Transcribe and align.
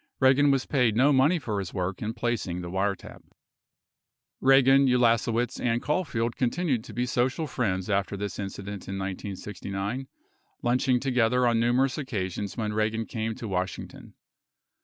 Eagan 0.19 0.49
was 0.49 0.65
paid 0.65 0.95
no 0.95 1.13
money 1.13 1.37
for 1.37 1.59
his 1.59 1.75
work 1.75 2.01
in 2.01 2.11
placing 2.15 2.61
the 2.61 2.71
wiretap. 2.71 3.21
Eagan, 4.41 4.87
Ulasewicz, 4.87 5.59
and 5.63 5.79
Caulfield 5.79 6.35
continued 6.35 6.83
to 6.85 6.91
be 6.95 7.05
social 7.05 7.45
friends 7.45 7.87
after 7.87 8.17
this 8.17 8.39
incident 8.39 8.87
in 8.87 8.97
1969, 8.97 10.07
lunching 10.63 10.99
together 10.99 11.45
on 11.45 11.59
numerous 11.59 11.99
occasions 11.99 12.57
when 12.57 12.71
Eagan 12.73 13.05
came 13.05 13.35
to 13.35 13.47
Washington. 13.47 14.15